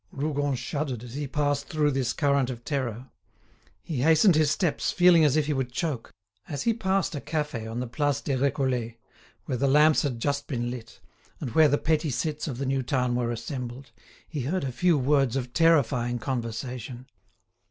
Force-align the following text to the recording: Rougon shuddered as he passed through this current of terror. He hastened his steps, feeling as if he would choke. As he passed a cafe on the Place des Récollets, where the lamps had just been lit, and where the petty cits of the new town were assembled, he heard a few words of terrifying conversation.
Rougon 0.11 0.55
shuddered 0.55 1.03
as 1.03 1.13
he 1.13 1.27
passed 1.27 1.67
through 1.67 1.91
this 1.91 2.11
current 2.11 2.49
of 2.49 2.65
terror. 2.65 3.11
He 3.83 3.97
hastened 4.01 4.33
his 4.35 4.49
steps, 4.49 4.91
feeling 4.91 5.23
as 5.23 5.37
if 5.37 5.45
he 5.45 5.53
would 5.53 5.71
choke. 5.71 6.09
As 6.47 6.63
he 6.63 6.73
passed 6.73 7.13
a 7.13 7.21
cafe 7.21 7.67
on 7.67 7.79
the 7.79 7.85
Place 7.85 8.19
des 8.19 8.35
Récollets, 8.35 8.95
where 9.45 9.59
the 9.59 9.67
lamps 9.67 10.01
had 10.01 10.19
just 10.19 10.47
been 10.47 10.71
lit, 10.71 11.01
and 11.39 11.51
where 11.51 11.67
the 11.67 11.77
petty 11.77 12.09
cits 12.09 12.47
of 12.47 12.57
the 12.57 12.65
new 12.65 12.81
town 12.81 13.13
were 13.13 13.29
assembled, 13.31 13.91
he 14.27 14.41
heard 14.41 14.63
a 14.63 14.71
few 14.71 14.97
words 14.97 15.35
of 15.35 15.53
terrifying 15.53 16.17
conversation. 16.17 17.05